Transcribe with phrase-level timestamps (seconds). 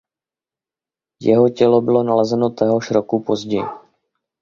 [1.19, 3.63] Jeho tělo bylo nalezeno téhož roku později.